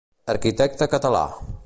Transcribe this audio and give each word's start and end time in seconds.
Arquitecte 0.33 0.89
català. 0.95 1.25